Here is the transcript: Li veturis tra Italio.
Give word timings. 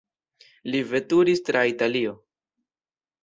Li 0.75 0.79
veturis 0.93 1.43
tra 1.49 1.63
Italio. 1.73 2.15